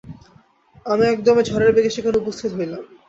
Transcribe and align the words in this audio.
আমি 0.85 1.03
একদমে 1.07 1.41
ঝড়ের 1.49 1.71
বেগে 1.75 1.91
সেখানে 1.95 2.17
উপস্থিত 2.19 2.51
হইলাম। 2.53 2.83